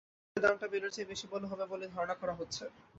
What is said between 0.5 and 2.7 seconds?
বেলের চেয়ে অনেক বেশি হবে বলেই ধারণা করা হচ্ছিল।